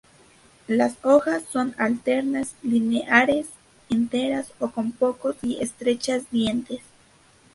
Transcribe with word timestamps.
Las 0.67 0.95
hojas 1.03 1.43
son 1.51 1.75
alternas, 1.77 2.55
lineares, 2.63 3.49
enteras 3.89 4.51
o 4.57 4.69
con 4.71 4.93
pocos 4.93 5.35
y 5.43 5.59
estrechas 5.61 6.23
dientes. 6.31 6.79